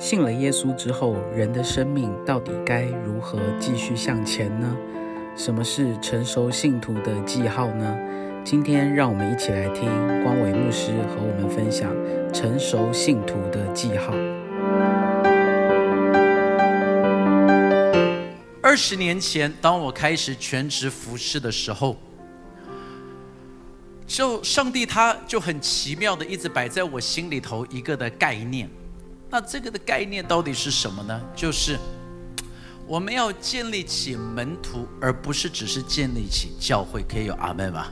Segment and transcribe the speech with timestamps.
[0.00, 4.74] 信了耶稣之后，人的生命到底该如何继续向前呢？
[5.36, 7.98] 什么是成熟信徒的记号呢？
[8.42, 9.84] 今天让我们一起来听
[10.22, 11.94] 光伟牧师和我们分享
[12.32, 14.14] 成熟信徒的记号。
[18.62, 21.94] 二十年前，当我开始全职服侍的时候，
[24.06, 28.66] 就上帝他就很奇妙的一直摆在我心里头一个的概念。
[29.30, 31.20] 那这个的概念到底是什么呢？
[31.36, 31.78] 就是
[32.86, 37.04] 我们要建立起门徒，而不是只是建立起教会。
[37.08, 37.86] 可以有阿门吗？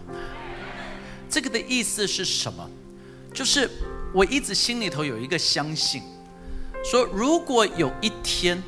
[1.31, 2.69] 这个的意思是什么？
[3.33, 3.71] 就是
[4.13, 6.03] 我一直心里头有一个相信，
[6.85, 8.61] 说如果有一天，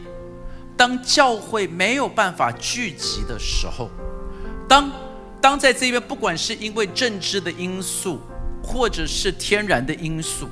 [0.76, 3.90] 当教会没有办法聚集的时候，
[4.68, 4.92] 当
[5.40, 8.20] 当在这边，不管是因为政治的因素，
[8.62, 10.48] 或者是天然的因素。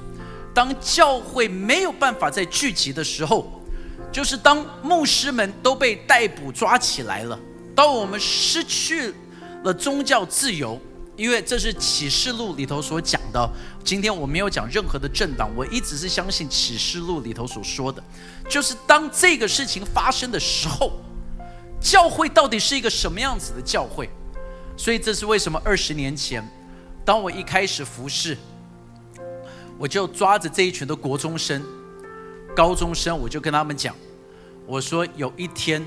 [0.59, 3.63] 当教会没有办法再聚集的时候，
[4.11, 7.39] 就是当牧师们都被逮捕抓起来了，
[7.77, 9.15] 当我们失去
[9.63, 10.77] 了宗教自由，
[11.15, 13.49] 因为这是启示录里头所讲的。
[13.85, 18.03] 今天我没有讲任何的政党，我一直是相信启示录里头所说的，
[18.49, 20.91] 就是当这个事情发生的时候，
[21.81, 24.11] 教会到底是一个什么样子的教会？
[24.77, 26.45] 所以这是为什么二十年前，
[27.05, 28.37] 当我一开始服侍。
[29.79, 31.63] 我就抓着这一群的国中生、
[32.57, 33.95] 高中生，我就跟他们讲
[34.67, 35.87] ：“我说有一天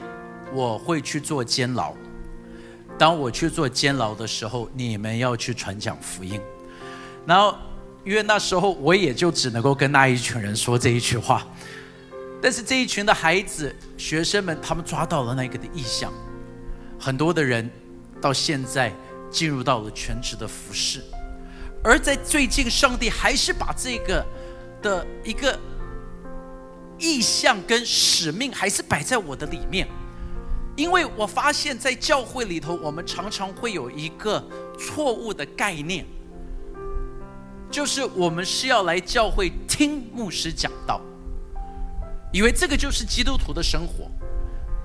[0.53, 1.93] 我会去做监牢，
[2.97, 6.39] 当我去做监牢的时候，你们要去传讲福音。”
[7.27, 7.53] 然后，
[8.05, 11.45] 因为那时候我也就只能够跟那一群人说这一句话，
[12.41, 16.11] 但是这一群的孩子、学生们，他们抓到了那个的意向，
[16.97, 17.69] 很多的人
[18.21, 18.91] 到现在
[19.29, 21.01] 进入到了全职的服饰。
[21.83, 24.25] 而在最近，上帝还是把这个
[24.81, 25.57] 的一个
[26.99, 29.87] 意向跟使命，还是摆在我的里面，
[30.75, 34.43] 因为我发现，在教会里头，我们常常会有一个
[34.77, 36.05] 错误的概念，
[37.71, 41.01] 就是我们是要来教会听牧师讲道，
[42.31, 44.07] 以为这个就是基督徒的生活。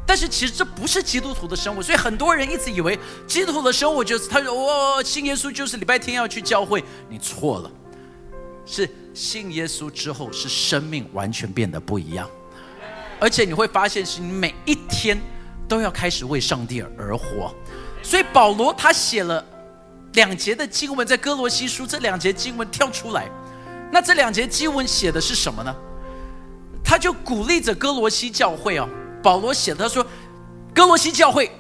[0.07, 2.97] 但是其实这不是基督徒的生活，所以很多人一直以为
[3.27, 7.71] 基督徒的生活就是他说我信耶稣就是礼拜天要去教会，你错了，
[8.65, 12.31] 是信耶稣之后是生命完全变得不一样，
[13.19, 15.19] 而且你会发现是你每一天
[15.69, 17.53] 都要开始为上帝而活，
[18.01, 19.45] 所以保罗他写了
[20.13, 23.29] 两节的经文在哥罗西书这两节经文跳出来，
[23.91, 25.75] 那这两节经文写的是什么呢？
[26.85, 28.89] 他就鼓励着哥罗西教会哦。
[29.23, 30.07] 保罗写的，他说
[30.75, 31.51] ：“哥罗西教会，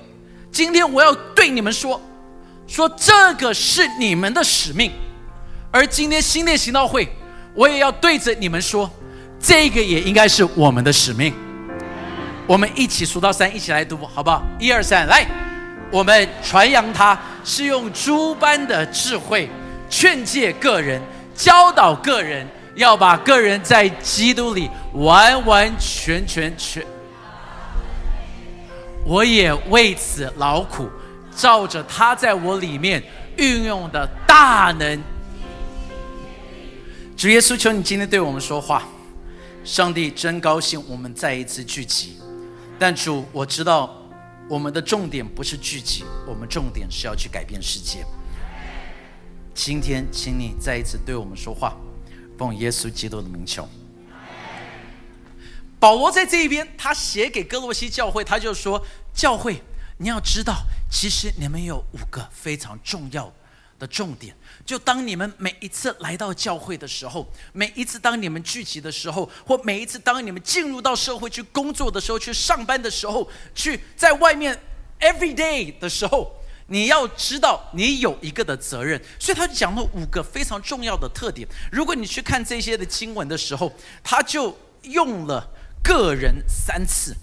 [0.52, 2.00] 今天我要对你们说，
[2.66, 4.92] 说这个是你们的使命。
[5.70, 7.08] 而今天新店行道会，
[7.54, 8.90] 我也要对着你们说，
[9.38, 11.34] 这个也应该是我们的使命。
[12.46, 14.42] 我们一起数到三，一起来读，好不好？
[14.58, 15.26] 一二三，来！
[15.90, 19.48] 我们传扬他是用诸般的智慧
[19.88, 21.00] 劝诫个人，
[21.34, 26.84] 教导个人，要把个人在基督里完完全全全。”
[29.06, 30.90] 我也为此劳苦，
[31.34, 33.00] 照着他在我里面
[33.36, 35.00] 运用的大能。
[37.16, 38.82] 主耶稣，求你今天对我们说话。
[39.62, 42.18] 上帝真高兴我们再一次聚集，
[42.78, 43.96] 但主，我知道
[44.48, 48.04] 我们的重点不是聚集，我们重点是要去改变世界。
[49.54, 51.76] 今天，请你再一次对我们说话，
[52.36, 53.68] 奉耶稣基督的名求。
[55.86, 59.62] 保罗在这一边，他写给哥罗西教会，他就说：“教会，
[59.98, 63.32] 你要知道，其实你们有五个非常重要
[63.78, 64.36] 的重点。
[64.64, 74.60] 就当你们每一次来到教会的时候，每一次当你们聚集的时候，或每一次当你们进入到社会去工作的时候，去上班的时候，去在外面
[74.98, 76.34] every day 的时候，
[76.66, 79.00] 你要知道你有一个的责任。
[79.20, 81.46] 所以他就讲了五个非常重要的特点。
[81.70, 83.72] 如果你去看这些的经文的时候，
[84.02, 85.48] 他就用了。”
[85.86, 87.16] 个人三次，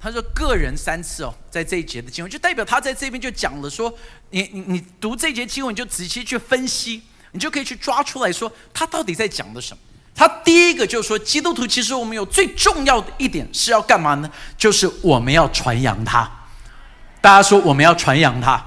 [0.00, 3.92] 他说个人三次哦，在这一节的经文就代表他在这边就讲了说，
[4.30, 9.80] 你你你读这节经文你就仔细去分析，你就可以去抓出来说他到底在讲的什么。
[10.12, 14.28] 他第一个就是说，基督徒其实我们有最重要的一点是要干嘛呢？
[14.56, 16.28] 就是我们要传扬他。
[17.20, 18.60] 大家说我们要传扬他。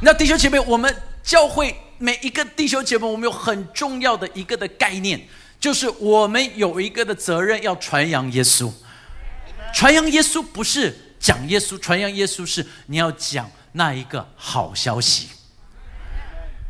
[0.00, 5.20] 那弟兄姐妹，我们教会每一个弟兄姐妹，我们有很重要的一个的概念。
[5.58, 8.70] 就是我们有一个的责任，要传扬耶稣。
[9.74, 15.28] 传扬耶稣不是讲耶稣，传扬耶稣是你要讲那一个好消息。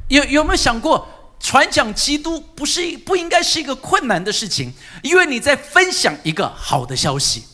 [0.09, 4.73] 有有没有想过，传讲基督不是不应该是一个困难的事情，
[5.03, 7.45] 因为你在分享一个好的消息。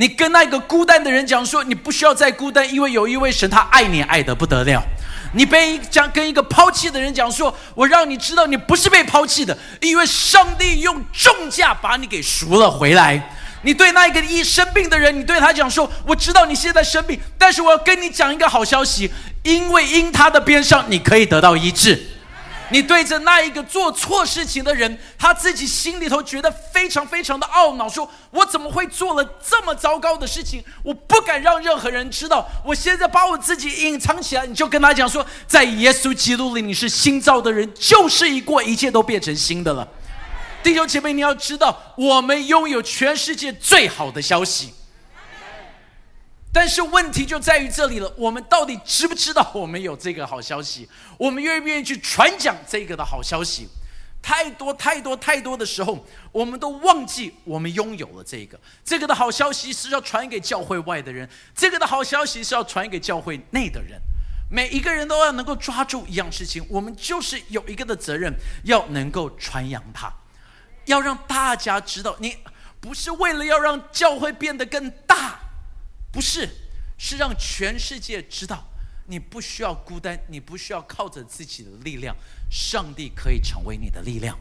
[0.00, 4.80] 你跟那个孤单的人讲说，你不需要再孤单，因为有一位神，他爱你爱得不得了。
[5.34, 13.34] 你被讲跟一个抛弃的人讲说，我让你知道你不是被抛弃的，因为上帝用重价把你给赎了回来。
[13.62, 19.10] 你对那一个一生病的人，你对他讲说，我知道你现在生病，但是我要跟你讲一个好消息，
[19.42, 22.00] 因为因他的边上，你可以得到医治。
[22.70, 30.62] 你对着那一个做错事情的人，他自己心里头觉得非常非常的懊恼，说：“我怎么会做了这么糟糕的事情？
[30.82, 39.88] 我不敢让任何人知道，我现在把我自己隐藏起来。”你就跟他讲说：“在耶稣基督里，你是新造的人，旧事一过，一切都变成新的了。”
[40.62, 44.74] 弟兄姐妹，你要知道，我们拥有全世界最好的消息。
[46.60, 50.88] 但是问题就在于这里了，我们到底知不知道我们有这个好消息？
[51.16, 53.68] 我们愿不愿意去传讲这个的好消息？
[54.20, 58.58] 太多太多太多的时候，我们都忘记我们拥有了这个。
[58.84, 63.96] 这个的好消息是要传给教会外的人，这个的好消息是要传给教会内的人。
[64.50, 68.34] 每一个人都要能够抓住一样事情，我们就是有一个的责任，
[68.64, 70.12] 要能够传扬它，
[70.86, 72.36] 要让大家知道，你
[72.80, 75.37] 不是为了要让教会变得更大。
[76.10, 76.48] 不是，
[76.96, 78.66] 是让全世界知道，
[79.06, 82.16] 你不需要孤单，你不需要靠着自己的力量，
[82.50, 84.38] 上帝可以成为你的力量。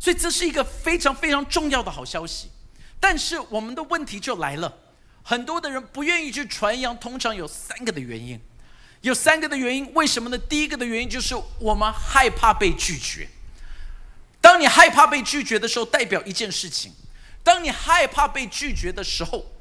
[0.00, 2.50] 所以这是一个非常非常重要的好消息。
[2.98, 4.78] 但是我们的问题就来了，
[5.22, 8.40] 很多的人不愿意去传扬，通常有三个的原因，
[9.02, 10.38] 有三个的原因，为什么呢？
[10.38, 13.28] 第一个的原因就是我们害怕被拒绝。
[14.40, 16.92] 当你害怕被拒绝的时候，代表一件事情，
[17.42, 19.52] 当你害怕被拒绝的时候。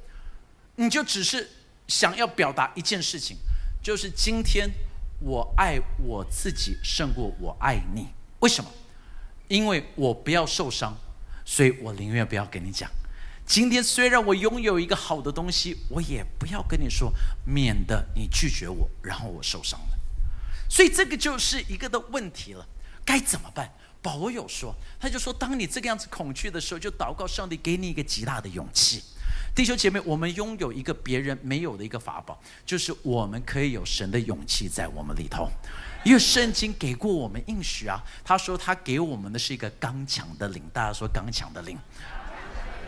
[0.75, 1.50] 你就只是
[1.88, 3.38] 想要表达一件事情，
[3.81, 4.69] 就是今天
[5.19, 8.07] 我爱我自己胜过我爱你。
[8.39, 8.69] 为什么？
[9.48, 10.98] 因为我不要受伤，
[11.45, 12.89] 所以我宁愿不要跟你讲。
[13.45, 17.13] 今天虽然我拥有一个好的东西，我也不要跟你说，
[17.45, 20.00] 免得你拒绝我，然后我受伤了。
[20.68, 22.68] 所以这个就是一个的问题了，
[23.06, 23.72] 该怎么办？
[24.01, 29.04] 保罗有说，他就说，当你这个样子恐惧的时候，就祷告上帝给你一个极大的勇气。
[29.56, 35.50] 弟兄姐妹，我们拥有一个别人没有的一个法宝，就是我们可以有神的勇气在我们里头。
[36.04, 40.62] 因为圣经给过我们应许啊，他说他给我们的是一个刚强的灵。
[40.74, 41.78] 大家说刚强的灵。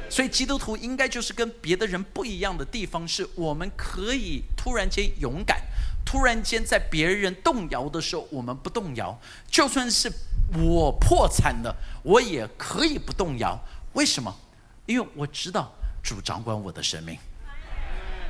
[0.09, 5.61] 所以基督徒应该就是跟别的人不一样的地方，是我们可以突然间勇敢，
[6.05, 9.17] 突然间在别人动摇的时候，我们不动摇。
[9.49, 10.11] 就算是
[10.57, 11.73] 我破产了，
[12.03, 13.57] 我也可以不动摇。
[13.93, 14.37] 为什么？
[14.85, 15.73] 因为我知道。
[16.07, 17.19] 主掌管我的生命，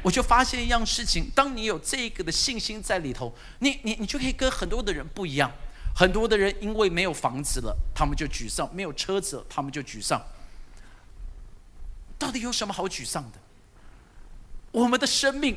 [0.01, 5.51] 我就发现一样事情：当你有这个的信心在里头，你你你就可以跟很多的人不一样。
[5.95, 10.19] 很多的人因为没有房子了，他们就沮丧；没有车子，他们就沮丧。
[12.18, 13.38] 到底有什么好沮丧的？
[14.71, 15.56] 我们的生命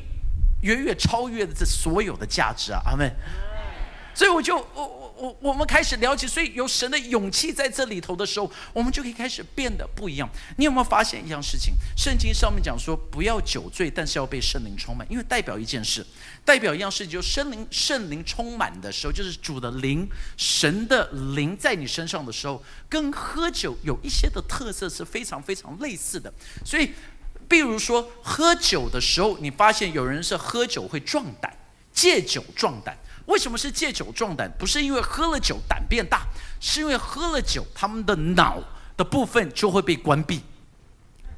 [0.61, 2.83] 远远超越了这所有的价值啊！
[2.85, 3.11] 阿门。
[4.13, 5.01] 所以我就我。
[5.21, 10.27] 我我我们开始了解，所以有神的勇气在这里头的时候，我们就可以开始变得不一样。
[10.57, 11.75] 你有没有发现一样事情？
[11.95, 16.03] 圣经上面讲说，不要酒醉，但是要被圣灵充满，因为代表一件事，
[16.43, 26.33] 代表一样事情，就圣灵圣灵充满的时候，就是主的灵、神的灵在你身上的时候，跟喝酒有一些的特色是非常非常类似的。
[26.65, 26.91] 所以，
[27.47, 31.55] 比如说喝酒的时候，你发现有人是喝酒会壮胆，
[31.93, 32.97] 借酒壮胆。
[33.31, 34.51] 为什么是借酒壮胆？
[34.59, 36.27] 不是因为喝了酒胆变大，
[36.59, 38.61] 是因为喝了酒，他们的脑
[38.97, 40.43] 的部分就会被关闭，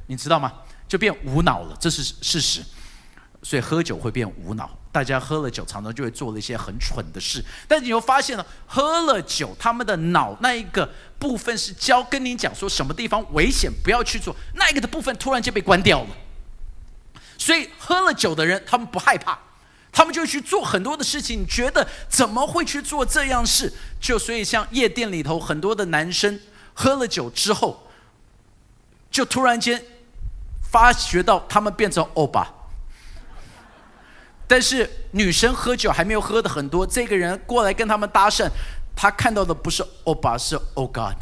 [0.08, 0.52] 你知道吗？
[0.88, 2.64] 就变无脑了，这是事实。
[3.44, 7.44] 所以喝酒会变无脑，大家喝了酒常常就会做了一些很蠢的事。
[7.68, 16.10] 但你又发现了，喝了酒，他们的脑那一个部分是教跟你讲说什么地方危险，不要去做，那一个的部分突然间被关掉了。
[17.38, 19.38] 所以喝了酒的人，他们不害怕。
[19.94, 23.72] 他们就去做很多的事情，觉得怎么会去做这样事？
[24.02, 26.40] 就所以像夜店里头很多的男生
[26.74, 27.88] 喝了酒之后，
[29.12, 29.86] 就突然间
[30.72, 32.52] 发觉到他们变成欧巴，
[34.48, 38.50] 但是女生喝酒还没有喝的很多，这个人过来跟他们搭讪，
[38.96, 41.18] 他看到的不是欧巴，是 Oh God，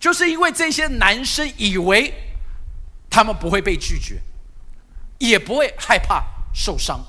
[0.00, 2.12] 就是因为这些男生以为
[3.08, 4.20] 他们不会被拒绝。
[5.18, 7.04] 也不会害怕受伤，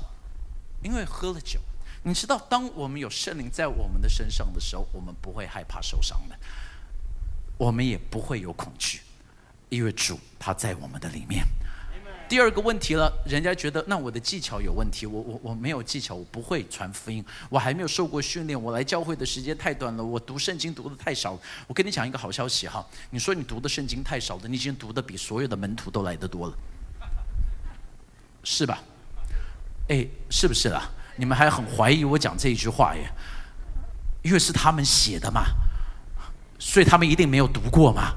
[0.81, 1.59] 因为喝了酒。
[2.03, 6.35] 你知道，当我们有圣灵在我们的身上的时候，我们不会害怕受伤的，
[7.57, 9.01] 我们也不会有恐惧，
[9.69, 11.45] 因为主他在我们的里面。
[12.29, 21.37] 第二个问题了，人家觉得那我的技巧有问题，我我我没有技巧，我不会传福音，我还没有受过训练，我来教会的时间太短了，我读圣经读的太少。
[21.67, 26.57] 我跟你讲一个好消息哈，你说你读的圣经太少了，你已经读的比所有的门徒都来得多了，
[28.49, 28.81] 是吧？
[29.89, 30.89] 哎，是不是啦？
[31.17, 33.11] 你们还很怀疑我讲这一句话耶？
[34.21, 35.47] 因为是他们写的嘛，
[36.57, 38.15] 所以他们一定没有读过嘛？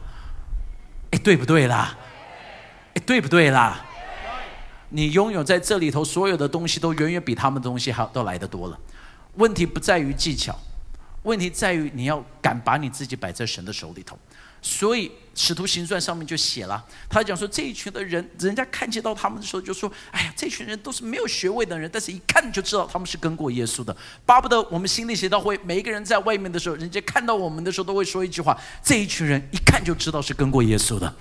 [1.10, 1.98] 哎，对不对啦？
[2.94, 3.84] 哎，对不对啦？
[4.90, 8.78] 你拥有在这里头所有的东西，都远远比他们的东西还都来得多了。
[9.34, 10.56] 问题不在于技巧，
[11.24, 14.16] 问题在于你要敢把你自己摆在神的手里头。
[14.62, 15.10] 所以
[15.42, 28.54] 使徒行传上面就写了，他讲说这一群的人，人家看见到他们的时候，就说：“哎呀，这群人都是没有学位的人，但是一看就知道他们是跟过耶稣的。”巴不得我们心里协道会，每一个人在外面的时候，人家看到我们的时候，都会说一句话
[28.84, 31.16] ：“这一群人一看就知道是跟过耶稣的。”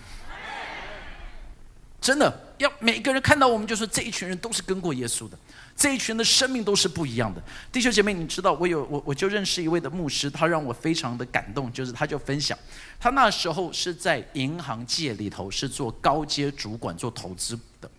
[2.01, 5.37] 真的要每个人看到我们就说这一群人都是跟过耶稣的，
[5.75, 7.41] 这一群的生命都是不一样的。
[7.71, 12.57] 弟兄姐妹，你知道我有我我就认识一位的牧师，他让我非常的感动，就是他就分享，
[12.99, 17.89] 他那时候是在银行界里头是做高阶主管做投资的，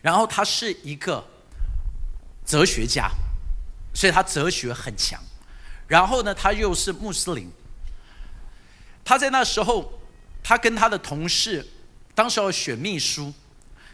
[0.00, 1.22] 然后他是一个
[2.46, 3.10] 哲学家，
[3.94, 5.20] 所以他哲学很强，
[5.86, 7.50] 然后呢他又是穆斯林，
[9.04, 9.92] 他在那时候
[10.42, 11.66] 他跟他的同事。
[12.14, 13.32] 当时要选秘书，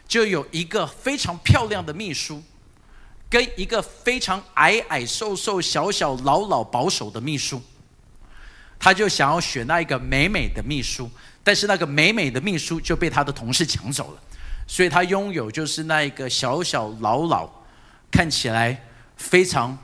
[0.09, 2.43] 就有一个非常漂亮的秘书，
[3.29, 7.61] 跟一个非常矮矮瘦瘦、小小老老保守的秘书。
[8.79, 11.09] 他就想要选那一个美美的秘书，
[11.43, 14.21] 但是那个美美的秘书就被他的同事抢走了，
[14.65, 17.47] 所以他拥有就是那一个小小老老、
[18.09, 18.83] 看起来
[19.15, 19.77] 非常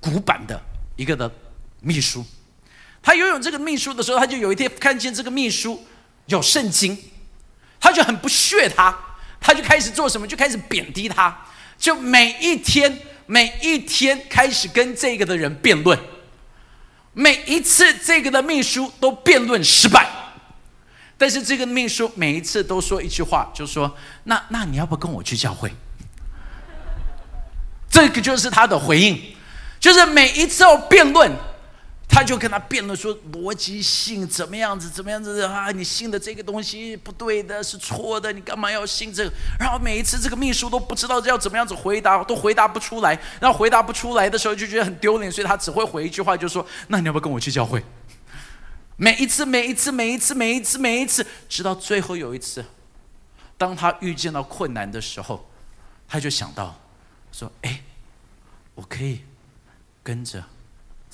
[0.00, 0.60] 古板的
[0.96, 1.30] 一个的
[1.80, 2.24] 秘书。
[3.00, 5.80] 他拥有这个秘书的时候，他就有一天看见这个秘书
[6.26, 6.98] 有圣经。
[7.78, 8.98] 他就很不屑他，
[9.46, 10.26] 他就开始做什么？
[10.26, 11.36] 就开始贬低他，
[11.76, 15.98] 就每一天每一天开始跟这个的人辩论，
[17.12, 20.08] 每一次这个的秘书都辩论失败，
[21.18, 25.70] 但是这个秘书每一次都说一句话，就说：“那那你要不跟我去教会？”
[27.90, 29.36] 这个就是他的回应，
[29.78, 31.30] 就是每一次要辩论。
[32.14, 35.72] 他就跟他辩论说逻辑性怎么样子，怎么样子啊？
[35.72, 39.32] 你信的这个东西不对的，是错的，你干嘛要信这个？
[39.58, 43.20] 然后每一次这个秘书都不知道要怎么样子回答，都回答不出来。
[43.40, 47.82] 然后回答不出来的时候就觉得很丢脸，所以他只会回一句话，就说：“那你要不要跟我去教会？”
[48.96, 52.64] 每一次，每一次，每一次，每一次，每一次，直到最后有一次，
[53.58, 55.50] 当他遇见到困难的时候，
[56.06, 56.80] 他就想到
[57.32, 57.82] 说：“哎，
[58.76, 59.22] 我可以
[60.00, 60.44] 跟着。”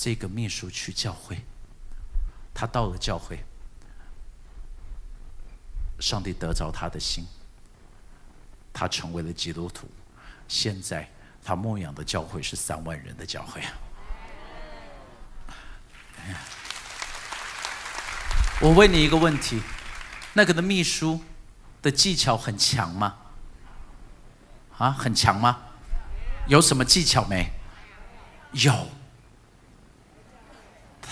[0.02, 1.45] 这个秘书去教会，
[2.54, 3.45] 他到了教会，
[5.99, 7.26] 上帝得着他的心，
[8.73, 9.87] 他成为了基督徒。
[10.49, 11.07] 现在
[11.45, 13.62] 他牧养的教会是三万人的教会！
[18.62, 19.61] 我问你一个问题：
[20.33, 21.21] 那个的秘书
[21.83, 23.19] 的技巧很强吗？
[24.78, 25.59] 啊，很强吗？
[26.47, 27.52] 有什么技巧没？
[28.52, 28.88] 有。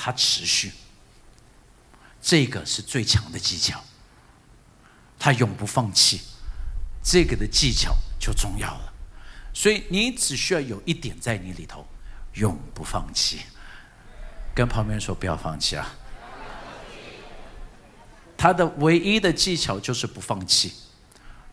[0.01, 0.73] 他持续，
[2.23, 3.83] 这个是最强的技巧。
[5.19, 6.21] 他永不放弃，
[7.03, 8.93] 这个的技巧就重要了。
[9.53, 11.85] 所以你只需要有一点在你里头，
[12.35, 13.41] 永不放弃。
[14.55, 15.93] 跟旁边说不要放弃啊！
[18.37, 20.73] 他的唯一的技巧就是不放弃，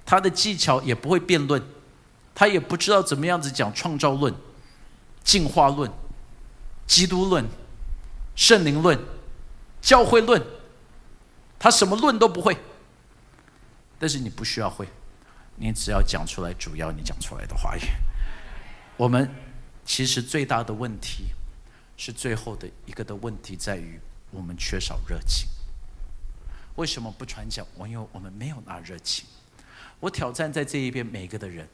[0.05, 1.63] 他的技巧也不会辩论，
[2.35, 4.31] 他也不知道怎么样子讲创造论、
[5.23, 5.91] 进化论、
[6.85, 7.43] 基督论。
[8.35, 8.99] 圣灵论、
[9.81, 10.41] 教会论，
[11.57, 12.57] 他什么论都不会。
[13.97, 14.87] 但是你不需要会，
[15.55, 17.81] 你只要讲出来主要你讲出来的话语。
[18.97, 19.33] 我们
[19.85, 21.27] 其实最大的问题
[21.95, 23.99] 是最后的一个的问题在于
[24.31, 25.47] 我们缺少热情。
[26.75, 27.65] 为什么不传讲？
[27.75, 29.25] 我因为我们没有那热情。
[30.01, 31.67] 我挑战在这一边每一个的人，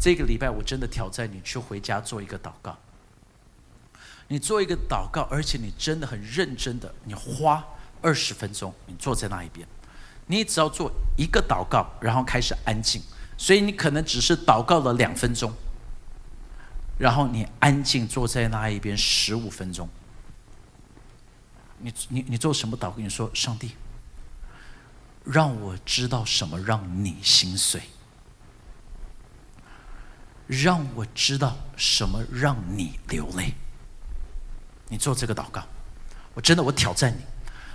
[0.00, 2.76] 这个礼拜我真的挑战你去回家做一个祷告。
[4.28, 7.64] 你做一个祷告，而且你真的很认真的，你花
[8.00, 9.66] 二十分钟，你坐在那一边，
[10.26, 13.02] 你只要做一个祷告，然后开始安静。
[13.36, 15.52] 所以你可能只是祷告了两分钟，
[16.98, 19.88] 然后你安静坐在那一边十五分钟。
[21.78, 22.94] 你你你做什么祷告？
[22.96, 23.72] 你说上帝，
[25.24, 27.82] 让我知道什么让你心碎，
[30.46, 33.54] 让我知道什么让你流泪。
[34.88, 35.66] 你做这个祷告，
[36.34, 37.12] 我真的我挑战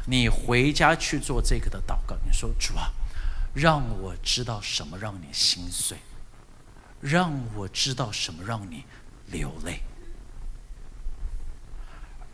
[0.06, 2.16] 你，你回家去做这个的祷告。
[2.26, 2.92] 你说主啊，
[3.54, 5.98] 让我知道什么让你心碎，
[7.02, 8.86] 让我知道什么让你
[9.28, 9.82] 流泪，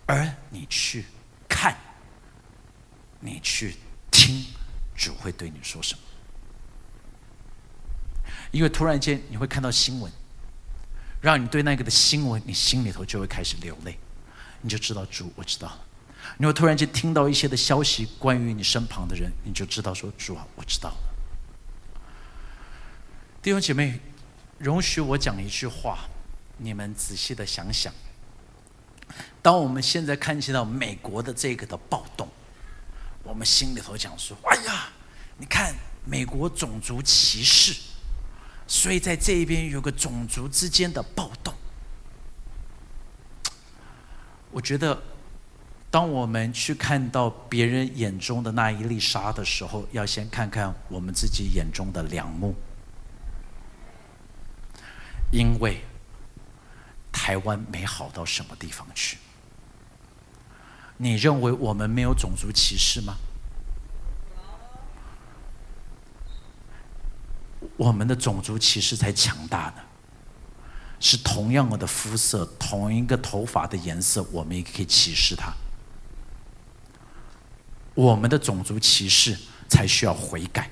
[0.06, 1.06] 而你去
[1.48, 1.76] 看，
[3.20, 3.76] 你去
[4.12, 4.46] 听，
[4.96, 6.02] 主会对你说什么？
[8.52, 10.12] 因为突然间你会看到新闻，
[11.22, 13.98] 让你对那个的新闻，你心里头就会开始流泪，
[14.66, 15.80] 你就知道主，我知道了。
[16.40, 20.98] 你会突然间听到一些的消息，关于你身旁的人，你就知道说主啊，我知道了。
[23.44, 24.00] 弟兄姐妹，
[24.58, 26.00] 容许我讲一句话，
[26.58, 27.94] 你们仔细的想想。
[29.44, 32.28] 当我们现在看见到美国的这个的暴动，
[33.22, 34.90] 我们心里头讲说：哎呀，
[35.38, 37.76] 你看美国种族歧视，
[38.66, 41.54] 所以在这一边有个种族之间的暴动。
[44.56, 44.98] 我觉得。
[45.92, 52.54] 当我们去看到别人眼中的那一粒沙的时候，要先看看我们自己眼中的梁木，
[55.32, 55.82] 因为
[57.14, 59.18] 台湾没好到什么地方去。
[60.98, 63.16] 你认为我们没有种族歧视吗？
[67.78, 69.82] 我们的种族歧视才强大呢。
[71.00, 75.54] 是同样的肤色，同一个头发的颜色，我们也可以歧视他。
[77.94, 79.38] 我们的种族歧视
[79.68, 80.70] 才需要悔改。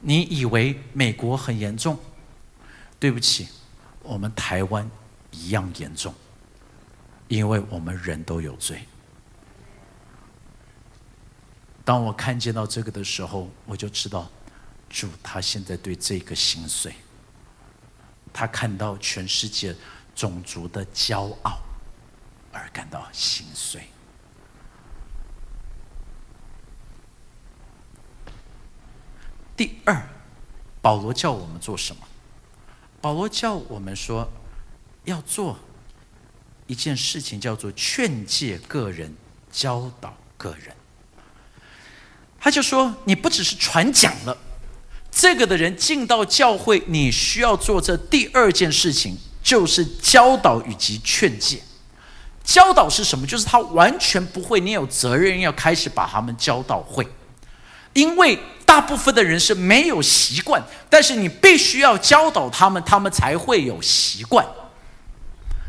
[0.00, 1.98] 你以为美国很严重？
[2.98, 3.48] 对不起，
[4.02, 4.88] 我们台湾
[5.30, 6.14] 一样严重，
[7.28, 8.82] 因为我们人都有罪。
[11.84, 14.30] 当我看见到这个的时候，我就知道，
[14.88, 16.94] 主他现在对这个心碎。
[18.32, 19.74] 他看到全世界
[20.14, 21.58] 种族的骄傲，
[22.52, 23.88] 而感到心碎。
[29.56, 30.08] 第二，
[30.80, 32.02] 保罗叫我们做什么？
[33.00, 34.28] 保罗叫我们说，
[35.04, 35.58] 要做
[36.66, 39.14] 一件事情，叫做劝诫个人、
[39.50, 40.74] 教导个人。
[42.40, 44.36] 他就说，你不只是传讲了，
[45.12, 51.62] 这个的人进到教会，你需要做这第二件事情，就是教导以及劝诫。
[52.42, 53.24] 教导是什么？
[53.24, 57.06] 就是他完全不会，你有责任要开始把他们教导会，
[57.92, 58.38] 因为。
[58.64, 64.46] 大部分的人是没有习惯，但是你必须要教导他们，他们才会有习惯。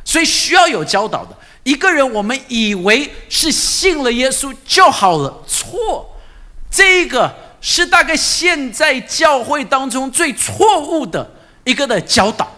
[0.05, 6.17] 所以需要有教导的一个人，我们以为是信了耶稣就好了，错。
[6.71, 11.31] 这个是大概现在教会当中最错误的
[11.63, 12.51] 一个的教导，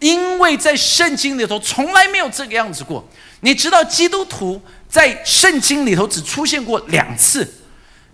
[0.00, 3.08] 因为在圣经里头从来没有这个样子过。
[3.40, 7.54] 你知道，基督徒在圣经里头只出现过两次。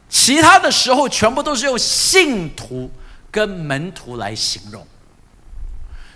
[0.08, 2.88] 其他的时候，全部都是用信徒
[3.32, 4.86] 跟门徒来形容，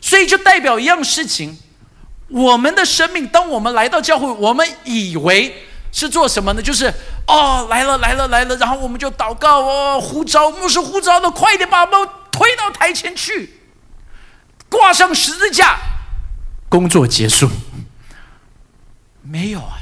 [0.00, 1.58] 所以就代表一样事情：
[2.28, 5.52] 我们的生命，当我们来到教会，我们以为
[5.92, 6.62] 是做什么呢？
[6.62, 6.92] 就是
[7.26, 13.60] 哦，来了来了来了，然后我们就祷告哦，呼召牧师呼召的，快点把我们推到台前去，
[14.68, 15.78] 挂上十字架，
[16.68, 17.50] 工作结束。
[19.22, 19.78] 没有啊，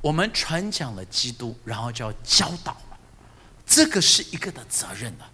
[0.00, 2.76] 我们传讲了基督，然后就要教导。
[3.66, 5.26] 这个是一个的责任了，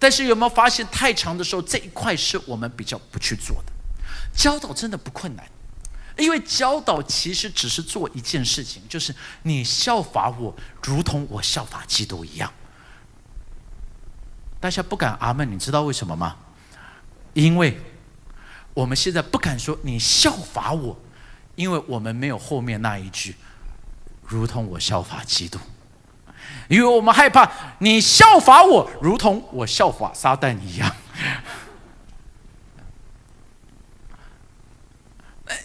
[0.00, 3.72] 但是有没有发现太长的时候，这一块是我们比较不去做的。
[4.36, 5.46] 教导真的不困难，
[6.16, 12.52] 因为教导其实只是做一件事情，就是你效法我，如同我效法基督一样。
[14.58, 16.36] 大家不敢阿门，你知道为什么吗？
[17.34, 17.78] 因为
[18.72, 20.98] 我们现在不敢说你效法我，
[21.54, 23.36] 因为我们没有后面那一句，
[24.24, 25.58] 如同我效法基督。
[26.68, 27.50] 因为我们害怕
[27.80, 30.96] 你效法我，如同我效法撒旦一样。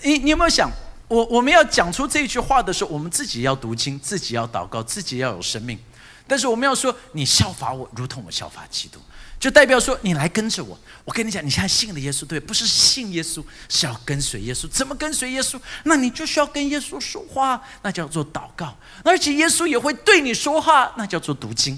[0.04, 0.72] 你你有没有想，
[1.08, 5.80] 我我们要讲出这句话的时候，我们自己要读经，自己要祷告，自己要有生命。
[6.28, 9.00] 但是我们要说，你效法我，如同我效法基督。
[9.40, 10.80] 就代表说，你来跟着我。
[11.04, 14.68] 我跟你讲，你现在信了耶稣，对，不是信耶稣，是要跟随耶稣。
[14.70, 15.60] 怎么跟随耶稣？
[15.86, 18.78] 那你就需要跟耶稣说话，那叫做祷告。
[19.04, 21.78] 而且耶稣也会对你说话，那叫做读经。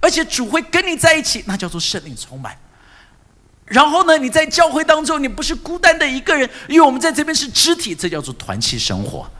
[0.00, 2.58] 而且主会跟你在一起，那叫做圣灵充满。
[3.70, 9.30] 然后呢，你在教会当中，你不是孤单的一个人，因为我们在这边是肢体，这叫做团契生活。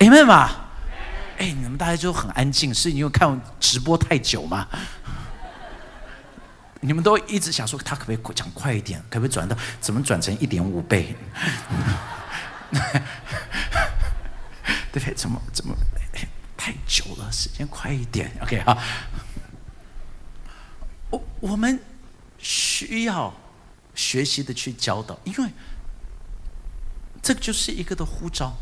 [0.00, 0.50] Amen 吗？
[1.38, 4.66] 哎，你们大家就很安静，是因为看我直播太久吗？
[6.80, 11.14] 你们都一直想说他可不可以讲快一点，可不可以转到怎么转成一点五倍？
[14.90, 15.14] 对 不对？
[15.14, 15.72] 怎么怎么
[16.56, 18.76] 太久了，时间快一点，OK 啊。
[21.10, 21.78] 我我们
[22.42, 23.32] 需要
[23.94, 25.50] 学习的去教导，因为
[27.22, 28.52] 这就是一个的呼召。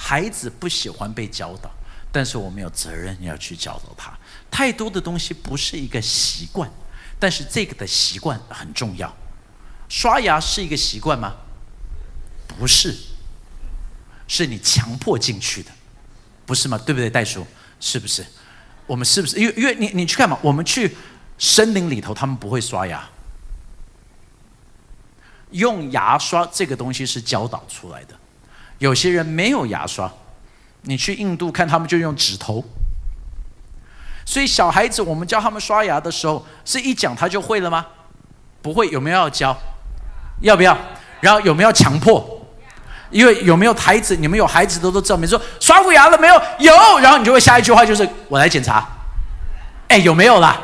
[0.00, 1.68] 孩子不喜欢被教导，
[2.12, 4.16] 但是我们有责任要去教导他。
[4.48, 6.70] 太多的东西不是一个习惯，
[7.18, 9.12] 但是这个的习惯很重要。
[9.88, 11.34] 刷牙是一个习惯吗？
[12.46, 12.94] 不是，
[14.28, 15.70] 是你强迫进去的，
[16.46, 16.78] 不是吗？
[16.78, 17.46] 对不对，袋鼠？
[17.80, 18.24] 是不是？
[18.86, 19.36] 我们是不是？
[19.38, 20.96] 因为因为你你去看嘛，我们去
[21.38, 23.02] 森林里头，他们不会刷牙，
[25.50, 28.14] 用牙刷这个东西是教导出来的。
[28.78, 30.10] 有些人没有牙刷，
[30.82, 32.64] 你去印度看，他们就用指头。
[34.24, 37.86] 所以小孩子，我们教他们刷牙的时候，是一讲他就会了吗？
[38.60, 39.56] 不会，有没有要教？
[40.42, 40.76] 要不要？
[41.20, 42.46] 然后有没有强迫？
[43.10, 44.14] 因为有没有孩子？
[44.14, 46.34] 你们有孩子的都知道，没说刷过牙了没有？
[46.58, 48.86] 有，然后你就会下一句话就是我来检查。
[49.88, 50.60] 哎，有没有啦？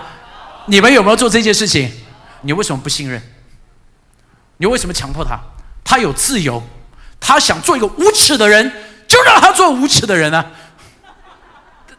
[0.66, 1.90] 你们有没有做这件事情？
[2.42, 3.20] 你为什么不信任？
[4.56, 5.38] 你为什么强迫他？
[5.84, 6.62] 他有自由，
[7.20, 8.70] 他想做一个无耻的人，
[9.06, 10.50] 就让他做无耻的人啊！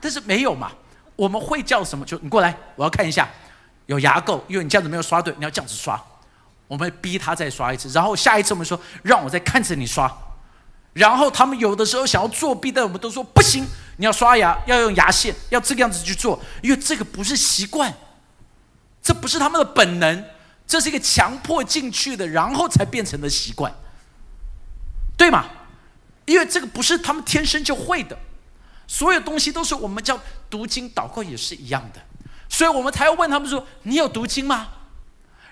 [0.01, 0.71] 但是没有嘛？
[1.15, 2.05] 我们会叫什么？
[2.05, 3.29] 就你过来，我要看一下
[3.85, 6.01] 有牙垢，因为你这样子没有刷对，你要这样子刷。
[6.67, 10.11] 我们逼他再刷一次，然后下一次我们说让我再看着你刷。
[10.93, 13.65] 然后他们有的时候想要作弊，但我们都说不行，
[13.97, 17.93] 你要刷牙，要用牙线，要这个样子去做，因为这个不是习惯，
[19.05, 20.25] 这不是他们的本能，
[20.65, 23.71] 这是一个强迫进去的，然后才变成的习惯，
[25.15, 25.45] 对吗？
[26.25, 28.17] 因为这个不是他们天生就会的，
[28.87, 32.01] 所有东西都是我们叫读经祷告也是一样的，
[32.49, 34.69] 所以我们才要问他们说：“你有读经吗？”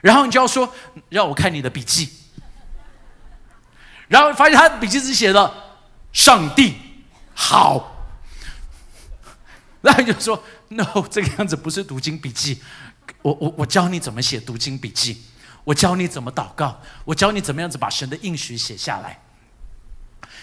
[0.02, 0.74] 然后你就要说
[1.10, 2.10] ：“让我看你的笔记。”
[4.10, 5.54] 然后发现他的笔记是写的
[6.12, 6.76] “上帝
[7.36, 8.08] 好”，
[9.82, 12.60] 那你就说 “no”，这个样子不是读经笔记。
[13.22, 15.22] 我我我教你怎么写读经笔记，
[15.64, 19.20] 我教你怎么祷告，我教你怎么样子把神的应许写下来。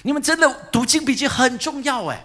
[0.03, 2.25] 你们真的读经笔记很重要哎！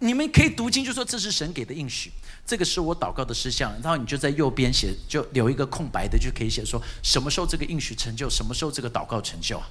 [0.00, 2.12] 你们可以读经，就说这是神给的应许，
[2.46, 9.68] 这个是我祷告的事项，然后你就在右边写，就留一个空白的，就可以写说什么时候这个应许成就，什么时候这个祷告成就啊。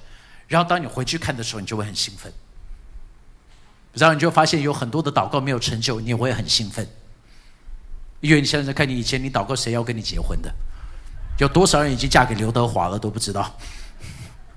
[0.48, 2.32] 然后当你回去看的时候，你就会很兴奋。
[3.92, 6.88] 然后你就发现有很多的祷告没有成就，你也会很兴奋。
[8.20, 10.54] 因为你现在看你以前你祷告谁要跟你结婚的，
[11.38, 13.56] 有多少人已经嫁给刘德华了都不知道，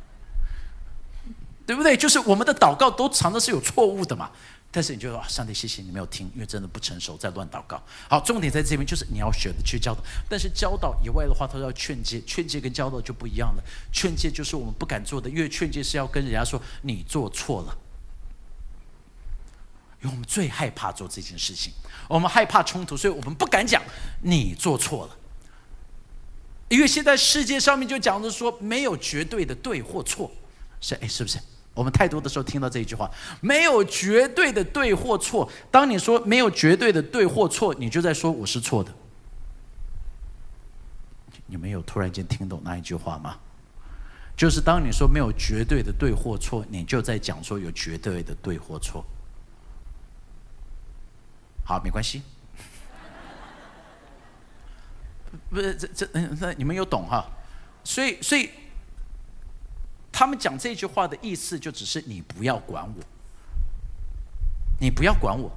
[1.65, 1.95] 对不对？
[1.95, 4.29] 就是我们的祷告都常常是有错误的嘛。
[4.75, 7.79] 但是你就说上帝谢谢你没有听，因为真的不成熟，在乱祷告。
[8.09, 10.01] 好，重点在这边，就是你要学的去教导。
[10.27, 13.63] 但是教导以外的话，他要劝诫，劝诫跟教导就不一样了。
[13.91, 17.77] 劝诫就是我们不敢做的，因为劝诫是要跟人家说你做错了。
[20.03, 21.73] 因为我们最害怕做这件事情，
[22.09, 23.81] 我们害怕冲突，所以我们不敢讲
[24.21, 25.17] 你做错了。
[26.67, 30.29] 因为现在世界上面就讲着说没有绝对的对或错，
[30.81, 31.39] 是哎，是不是？
[31.73, 35.49] 我们太多的时候听到这一句话，没有绝对的对或错。
[35.71, 38.93] 当你说没有绝对的对或错，你就在说我是错的。
[41.47, 43.37] 你没有突然间听懂那一句话吗？
[44.35, 49.05] 就是当你说没有绝对的对或错，你就在讲说有绝对的对或错。
[51.63, 52.21] 好，没关系。
[55.49, 57.25] 不是这这嗯，那你们有懂哈？
[57.83, 58.49] 所以所以。
[60.15, 63.03] 他们讲这句话的意思，就只是你不要管我，
[64.79, 65.51] 你不要管我。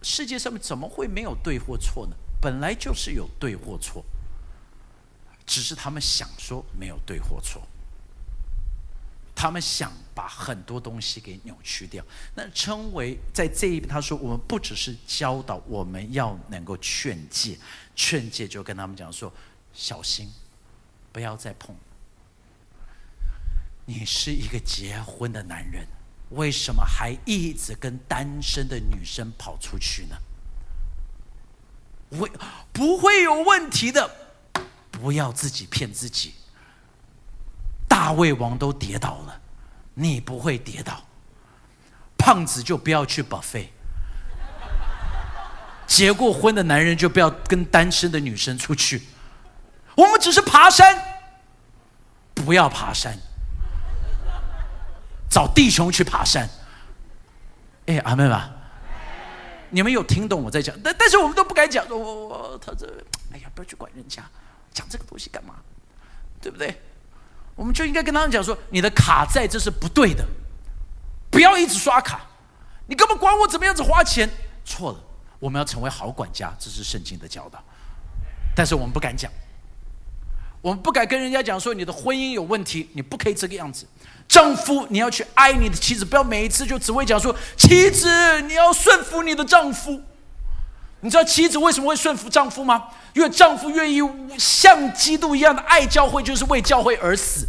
[0.00, 2.16] 世界上面怎么会没有对或错呢？
[2.40, 4.02] 本来就是有对或错，
[5.44, 7.60] 只是他们想说没有对或错，
[9.42, 12.04] 他们想把很多东西给扭曲掉。
[12.36, 17.58] 那称为在这一，他说我们不只是教导，我们要能够劝诫，
[17.96, 19.32] 劝诫就跟他们讲说，
[19.74, 20.30] 小心，
[21.10, 21.74] 不要再碰。
[23.84, 25.88] 你是一个结婚的男人，
[26.30, 30.16] 为什么还一直跟单身的女生跑出去呢？
[32.16, 32.30] 会
[32.72, 34.08] 不会有问题的？
[34.92, 36.34] 不要自己骗自己。
[38.02, 39.40] 大胃王都跌倒了，
[39.94, 41.00] 你不会跌倒。
[42.18, 43.68] 胖子就不要去 buffet。
[45.86, 49.02] 结过婚的男人就不要跟单身的女生出去。
[49.94, 51.00] 我们只是爬山，
[52.34, 53.16] 不要爬山。
[55.30, 56.48] 找弟兄去爬山，
[57.86, 58.50] 哎，阿妹吧，
[59.70, 60.74] 你们有听懂我在讲？
[60.82, 61.88] 但但是我们都不敢讲。
[61.88, 62.84] 我我他这，
[63.32, 64.24] 哎呀，不要去管人家，
[64.74, 65.54] 讲这个东西干嘛？
[66.40, 66.82] 对不对？
[67.54, 70.24] 我们就应该跟他们讲说，你的卡在这是不对的，
[71.30, 72.20] 不要一直刷卡。
[72.86, 74.28] 你根本管我怎么样子花钱？
[74.64, 74.98] 错了，
[75.38, 77.62] 我们要成为好管家，这是圣经的教导。
[78.54, 79.30] 但是我们不敢讲，
[80.60, 83.86] 我们不敢跟人家讲说你的婚姻有问题，你不可以这个样子。
[84.28, 90.02] 丈夫，你要去爱你的妻子，不要每一次就只会讲说妻子你要顺服你的丈夫。
[91.00, 92.88] 你知道妻子为什么会顺服丈夫吗？
[93.14, 94.00] 因为丈夫愿意
[94.38, 97.46] 像基督一样的爱教会，就是为教会而死。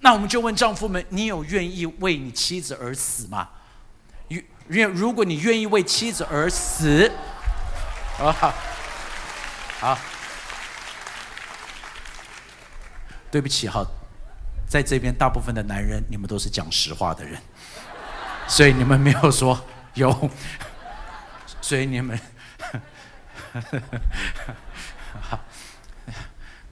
[0.00, 3.48] 那我们就问丈夫们：你有愿意为你妻子而死吗？
[4.68, 7.10] 愿如果你愿意为妻子而死，
[8.20, 8.54] 啊，
[9.80, 9.98] 好，
[13.32, 13.84] 对不起哈，
[14.68, 17.36] 在这边大部分的男人，你们都是讲实话的人，
[18.46, 19.60] 所以你们没有说
[19.94, 20.30] 有，
[21.60, 22.16] 所以你们，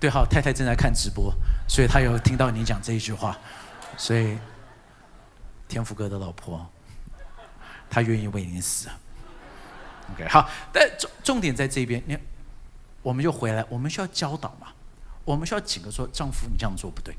[0.01, 1.35] 对，好，太太正在看直播，
[1.69, 3.37] 所以她有听到你讲这一句话，
[3.97, 4.39] 所以
[5.67, 6.71] 天福哥的老婆。
[7.91, 8.87] 她愿意为你死
[10.13, 12.19] ，OK，好，但重重点在这边，你，
[13.01, 14.75] 我们就回来，我们需要教导嘛，
[15.25, 17.17] 我们需要几个说，丈夫你这样做不对，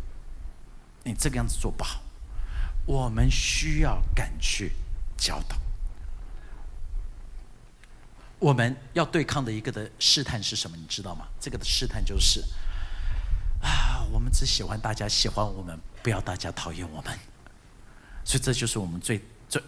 [1.03, 2.03] 你这个样子做不好，
[2.85, 4.73] 我们需要敢去
[5.17, 5.57] 教导。
[8.39, 10.75] 我们要对抗的一个的试探是什么？
[10.75, 11.27] 你知道吗？
[11.39, 12.41] 这个的试探就是，
[13.61, 17.17] 啊，我们只喜欢大家喜欢我们，不要大家讨厌我们，
[18.23, 19.21] 所以这就是我们最。
[19.49, 19.63] 最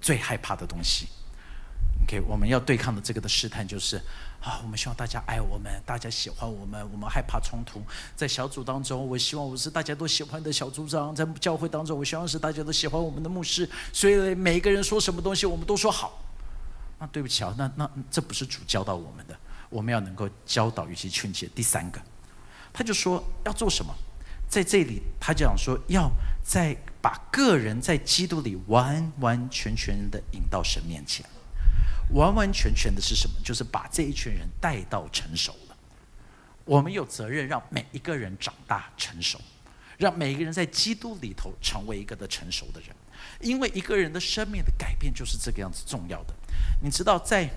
[0.00, 1.08] 最害怕的东西
[2.04, 3.96] ，OK，我们要对抗的这个的试探就是
[4.40, 7.82] 啊，我们希望大家爱我们，大家喜欢我们，我们害怕冲突。
[8.14, 13.68] 在小组当中，我希望我是大家都喜欢的小组长；在教会当中，我希望是大家都喜欢我们的牧师。
[13.92, 16.22] 所以每一个人说什么东西，我们都说好。
[16.98, 21.48] 那对不起啊，那那这不是主教导我们的，我们要能够教导与其劝诫。
[21.54, 22.00] 第三个，
[22.72, 23.94] 他就说要做什么。
[24.46, 26.08] 在这里，他就讲说要
[26.44, 31.26] 在把个人在基督里完完全全的引到神面前，
[32.12, 33.34] 完完全全的是什么？
[33.42, 35.76] 就是把这一群人带到成熟了。
[36.64, 39.40] 我们有责任让每一个人长大成熟，
[39.98, 42.90] 让每一个人在基督里头成为一个的成熟的人。
[43.40, 46.34] 因为一个人的生命的改变就是这个样子重要的。
[46.82, 47.50] 你知道，在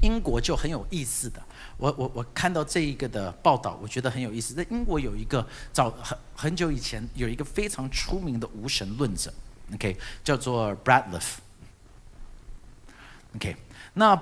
[0.00, 1.42] 英国就很有意思的。
[1.76, 4.54] 我我我看到这一个的报道，我觉得很有意思。
[4.54, 9.32] 在英国有一个早很很久以前有一个非常出名的无神论者
[9.74, 13.56] ，OK，叫做 Bradley，OK，
[13.94, 14.14] 那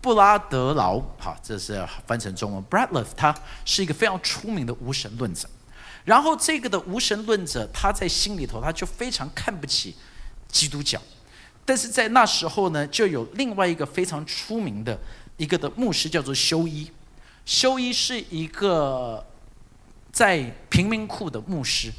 [0.00, 2.64] 布拉德劳，好，这是翻成中文。
[2.64, 3.34] Bradley 他
[3.64, 5.48] 是一个非常出名的无神论者，
[6.04, 9.96] 然后这个的无神论者他在心里头他就非常看不起
[10.48, 11.00] 基督教，
[11.66, 14.98] 但是在那时候呢，就有另外一个非常出名的
[15.36, 16.90] 一个的牧师叫做修一。
[17.44, 19.24] 修一是一个
[20.10, 21.90] 在贫民窟的牧师，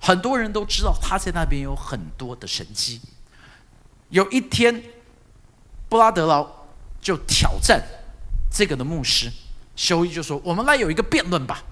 [0.00, 3.00] 很多人都知道他在那边有很多的神迹。
[4.08, 4.82] 有一天，
[5.88, 6.48] 布拉德劳
[7.00, 7.82] 就挑战
[8.50, 9.30] 这个的牧师，
[9.74, 11.62] 修一就说：“我们来有一个辩论吧，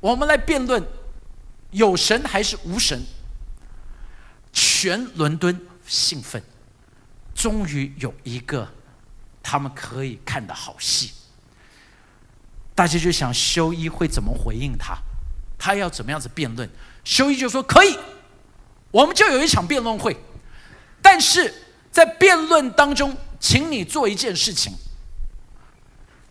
[0.00, 0.82] 我们来辩论
[1.70, 3.02] 有神还是无神。”
[4.52, 5.60] 全伦敦
[5.94, 6.42] 兴奋，
[7.34, 8.68] 终于有一个
[9.42, 11.12] 他们可以看的好戏。
[12.74, 14.96] 大家就想修一会怎么回应他，
[15.56, 16.68] 他要怎么样子辩论？
[17.04, 17.96] 修一就说可以，
[18.90, 20.16] 我们就有一场辩论会，
[21.00, 21.54] 但是
[21.92, 24.72] 在辩论当中，请你做一件事情，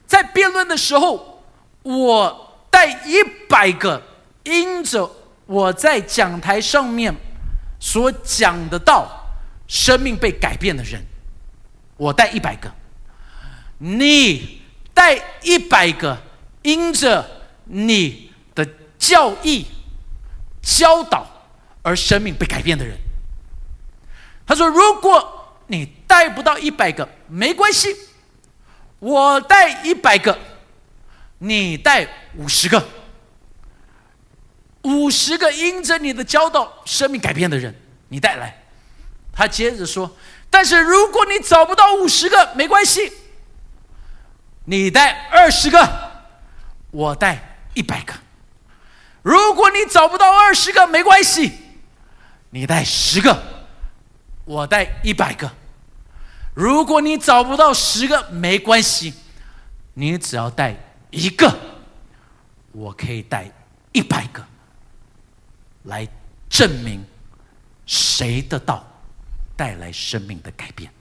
[0.06, 1.46] 在辩论的时候，
[1.84, 4.04] 我带一百个
[4.44, 5.10] 因着
[5.46, 7.16] 我在讲台上面
[7.80, 9.23] 所讲的道，
[9.74, 11.04] 生命被改变的人，
[11.98, 12.72] 我带一百个，
[13.80, 14.62] 你
[14.94, 16.16] 带一百个。
[16.62, 17.30] 因着
[17.66, 18.66] 你的
[18.98, 19.66] 教义
[20.62, 21.28] 教导
[21.82, 22.96] 而生命被改变的人，
[24.46, 27.94] 他说：“如果你带不到一百个，没关系，
[29.00, 30.40] 我带一百个，
[31.40, 32.08] 你带
[32.38, 32.88] 五十个，
[34.84, 37.76] 五十个因着你的教导生命改变的人，
[38.08, 38.58] 你带来。”
[39.34, 40.16] 他接着说
[40.50, 43.12] ：“但是如果你找不到五十个，没关系，
[44.66, 46.14] 你带二十个。”
[46.92, 48.14] 我带一百个，
[49.24, 51.52] 如果你找不到二十个，没关系，
[52.52, 53.42] 你带十个，
[54.46, 55.52] 我带一百个。
[56.54, 59.12] 如果你找不到十个，没关系，
[59.96, 60.76] 你只要带
[61.10, 61.52] 一个，
[62.74, 63.50] 我可以带
[63.92, 64.46] 一百个，
[65.86, 66.08] 来
[66.48, 67.04] 证明
[67.88, 68.86] 谁的道
[69.56, 70.92] 带来生命的改变。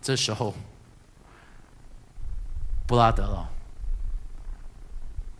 [0.00, 0.54] 这时候。
[2.86, 3.50] 布拉德了，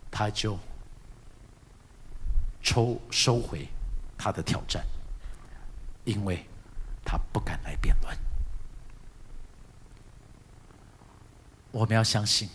[0.09, 0.57] 他就
[2.59, 3.69] 抽收回
[4.17, 4.83] 他的挑战，
[6.05, 6.43] 因为
[7.05, 8.17] 他不敢来辩论。
[11.71, 12.49] 我们要相信，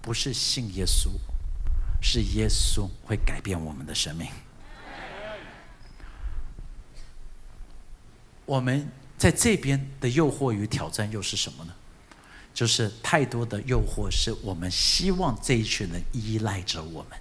[0.00, 1.10] 不是信耶稣，
[2.00, 4.30] 是耶稣会改变我们的生命。
[8.50, 11.72] 我们在这边的诱惑与挑战又是什么呢？
[12.52, 17.16] 就是太多的诱惑，是我们希望这一群人依赖着我们，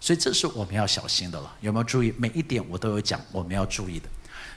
[0.00, 1.54] 所以这是我们要小心的了。
[1.60, 2.14] 有没有注意？
[2.16, 4.08] 每一点我都有讲，我们要注意的。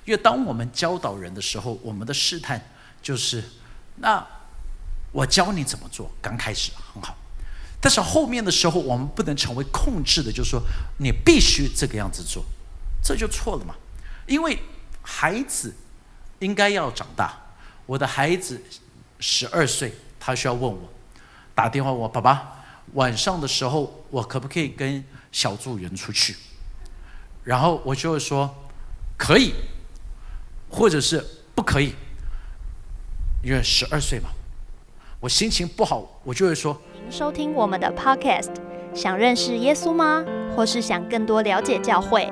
[0.06, 3.44] 因为当我们教导人的时候，我们的试探就是：
[3.98, 4.26] 那
[5.12, 7.18] 我教你怎么做，刚开始很好，
[7.82, 10.62] 但是后面的时候，我们不能成为控制的，就是说
[11.00, 12.46] 你必须这个样子做，
[13.04, 13.76] 这就错了嘛。
[14.26, 14.58] 因为
[15.02, 15.76] 孩子
[16.40, 17.38] 应该要长大，
[17.86, 18.62] 我的孩子。
[19.22, 20.80] 十二岁，他需要问我，
[21.54, 26.38] 打电话我爸爸，晚上的时候我可不可以跟小助员出去？
[27.44, 28.50] 然后我就会说
[29.18, 29.54] 可以，
[30.70, 31.22] 或者是
[31.54, 31.94] 不可以，
[33.44, 34.30] 因为十二岁嘛。
[35.20, 36.82] 我心情不好，我就会说。
[36.94, 38.56] 您收听我们的 Podcast，
[38.96, 40.24] 想认识耶稣吗？
[40.56, 42.32] 或是想更多了解教会？